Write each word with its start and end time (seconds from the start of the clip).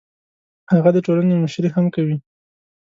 هغه 0.71 0.89
د 0.93 0.97
ټولنې 1.05 1.35
مشري 1.43 1.69
هم 1.75 1.85
کوي. 1.95 2.17